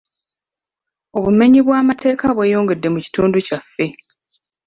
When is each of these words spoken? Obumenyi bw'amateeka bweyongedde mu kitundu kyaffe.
Obumenyi 1.17 1.59
bw'amateeka 1.65 2.25
bweyongedde 2.37 2.87
mu 2.93 2.99
kitundu 3.05 3.37
kyaffe. 3.45 3.85